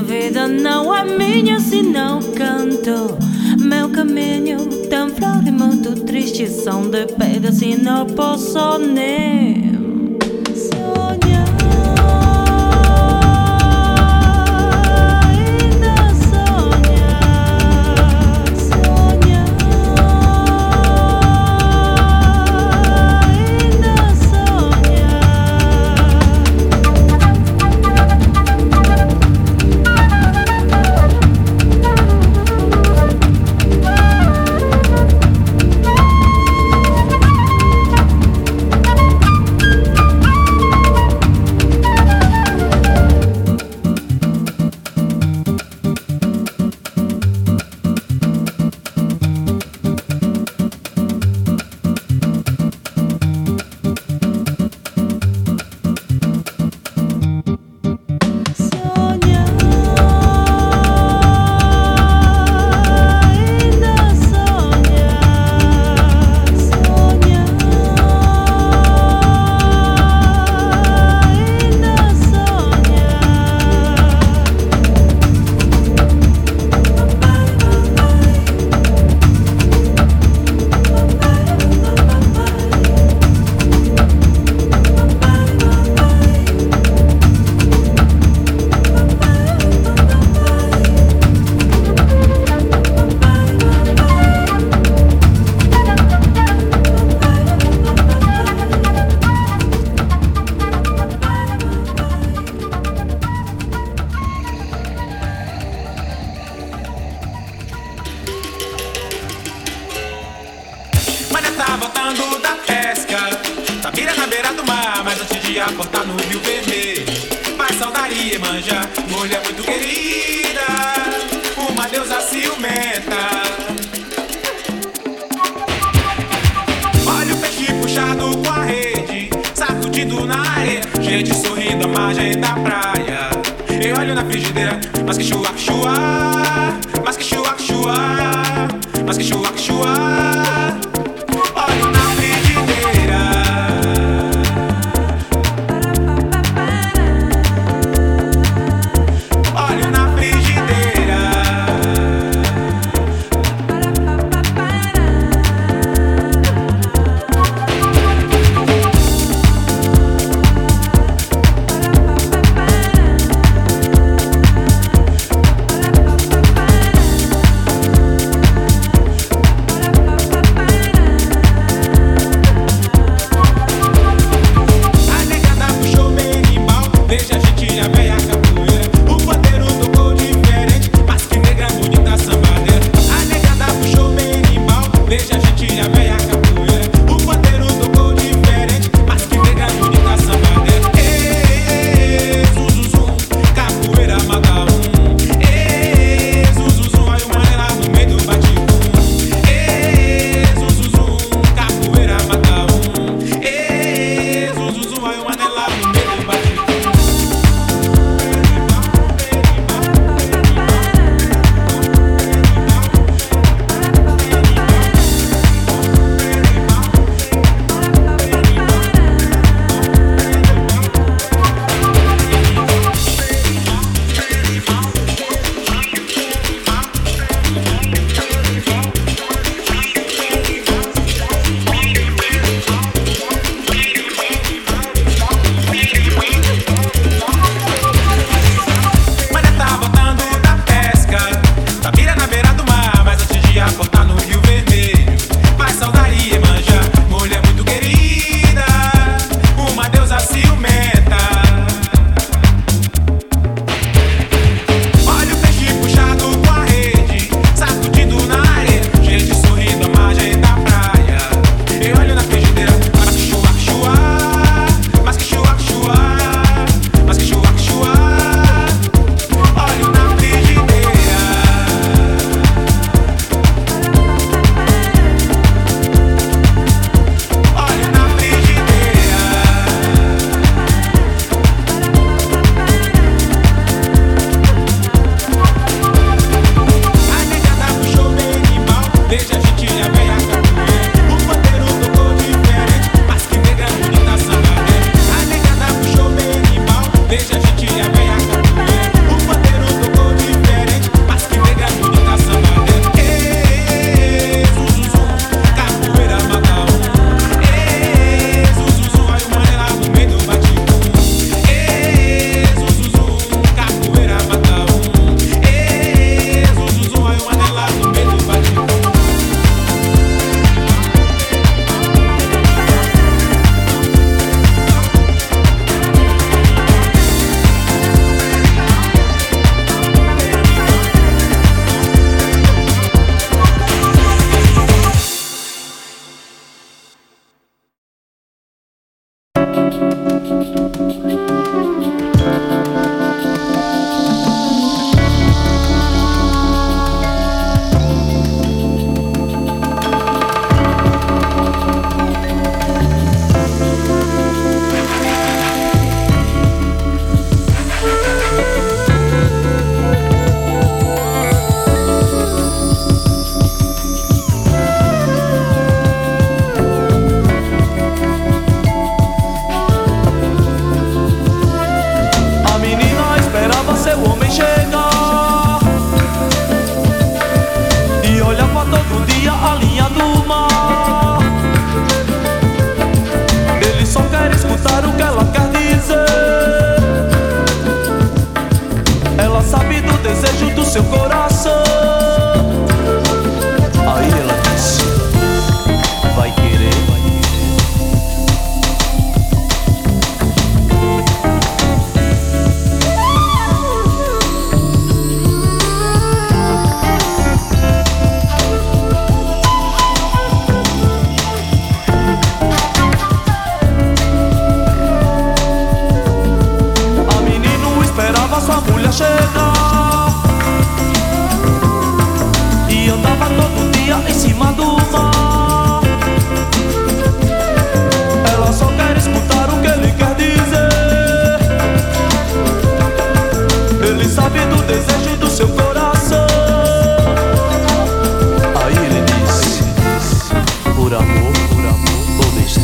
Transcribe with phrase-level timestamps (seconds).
[0.00, 3.18] A vida não é minha se não canto.
[3.58, 5.10] Meu caminho tão
[5.46, 9.69] e muito triste são de pedra se não posso nem.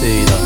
[0.07, 0.46] sentido.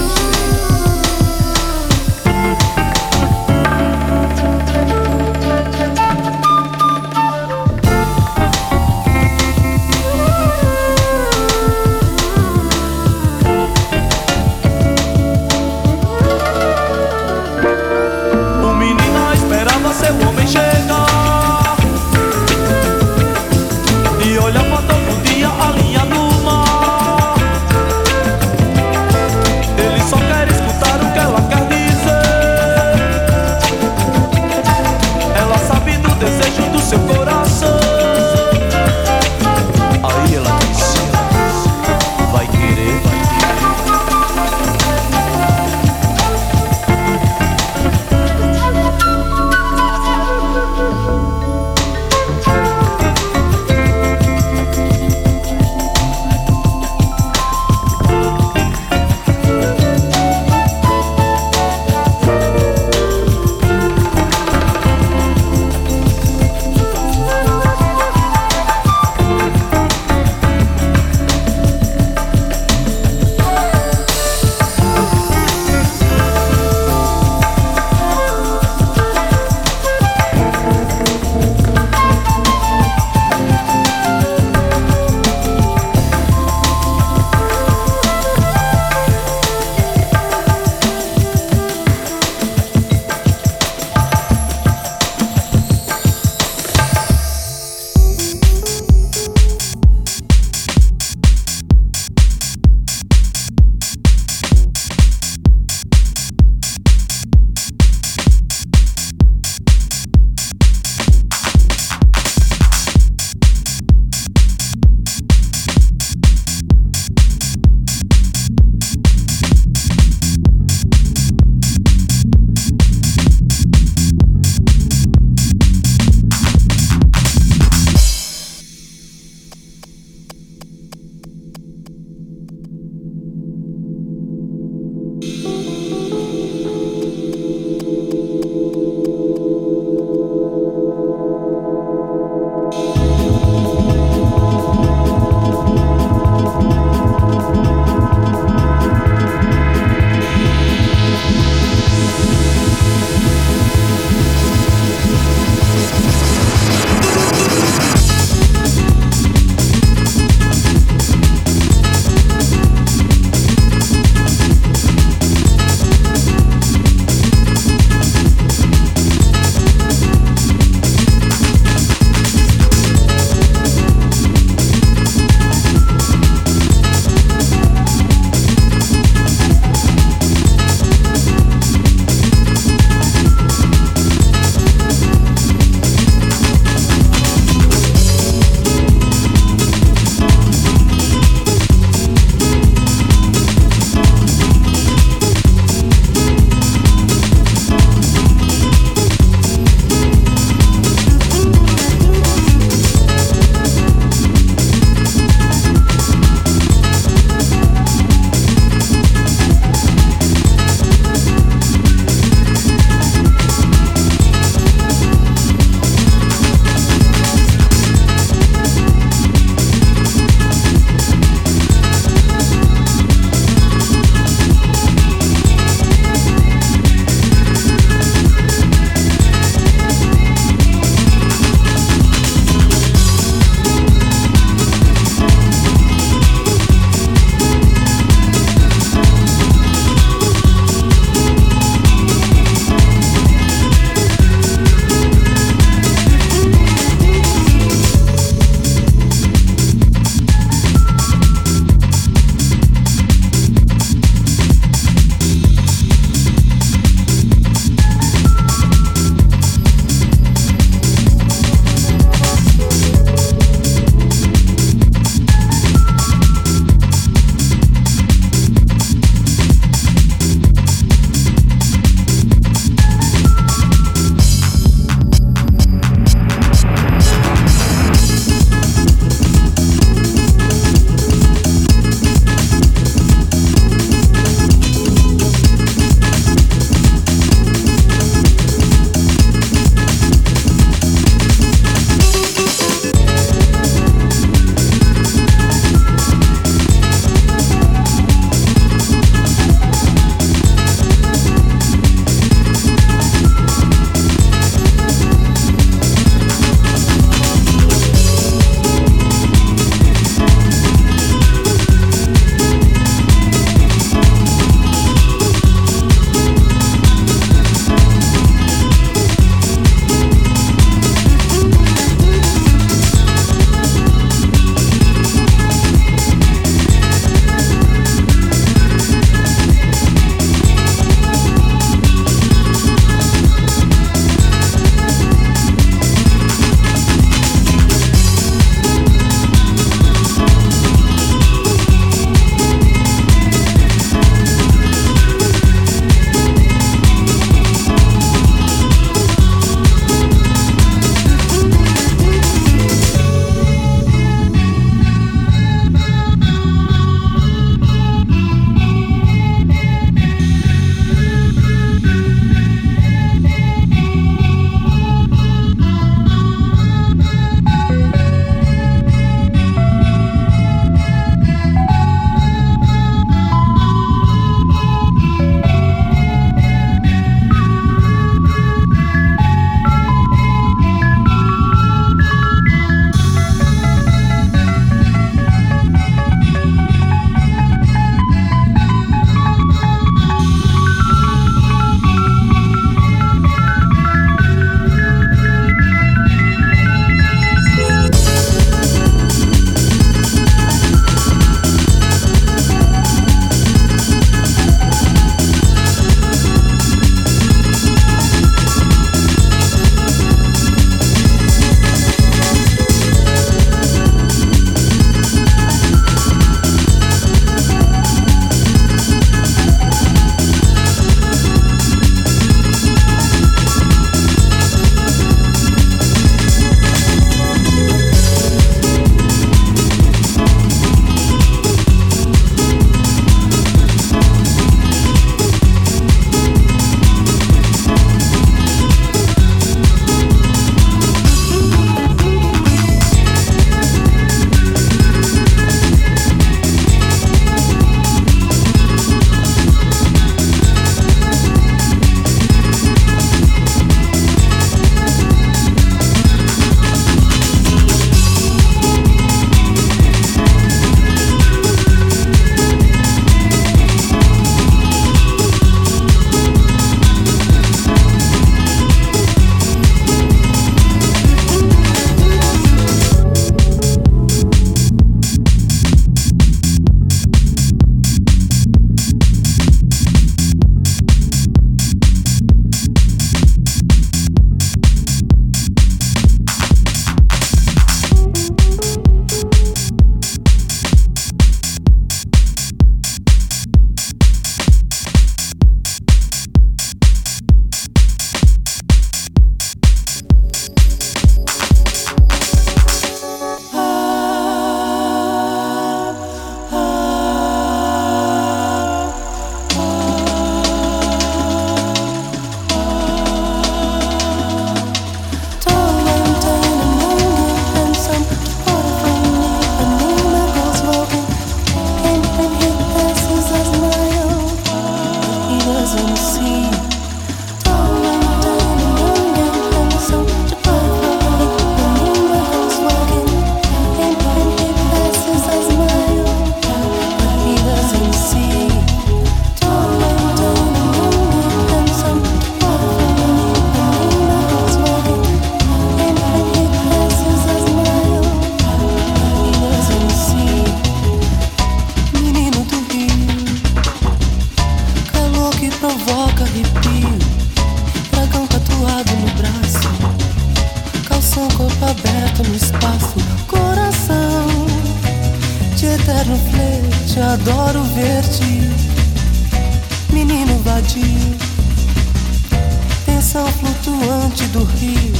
[572.86, 574.92] Tensão flutuante do rio.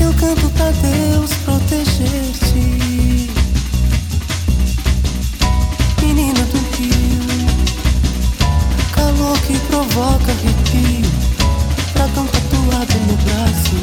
[0.00, 3.30] Eu canto pra Deus proteger-te,
[6.02, 7.22] menino do rio,
[8.92, 11.10] calor que provoca arrepio,
[11.94, 13.76] dragão tatuado no braço.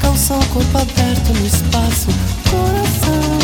[0.00, 2.08] Calção, corpo aberto no espaço,
[2.48, 3.38] coração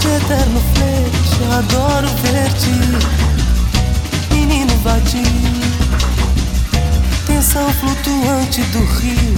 [0.00, 3.19] de eterno flerte, adoro ver-te,
[7.50, 9.34] tensão flutuante do rio,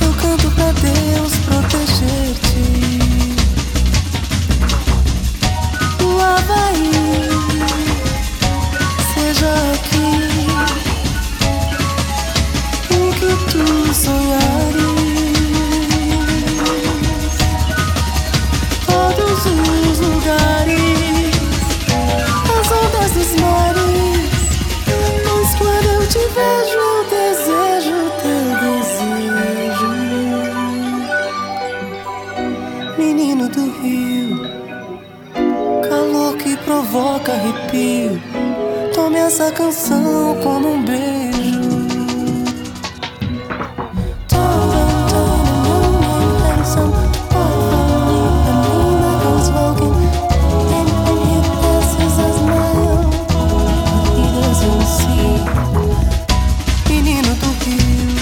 [0.00, 2.64] eu canto pra Deus proteger-te.
[6.02, 6.90] O Havaí,
[9.14, 10.10] seja aqui
[12.90, 14.71] o que tu sonhares.
[39.42, 41.32] Essa canção como um beijo.
[56.88, 58.16] Menino do rio,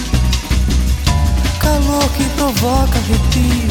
[1.58, 3.70] calor que provoca arrepio.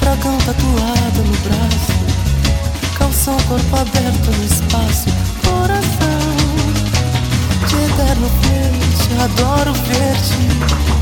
[0.00, 2.00] Dragão tatuado no braço
[2.98, 3.99] calção, corpo aberto
[8.20, 10.99] de eterno frente, adoro ver-te,